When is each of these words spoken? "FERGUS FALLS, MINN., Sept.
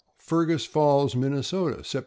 "FERGUS 0.17 0.65
FALLS, 0.65 1.15
MINN., 1.15 1.33
Sept. 1.43 1.85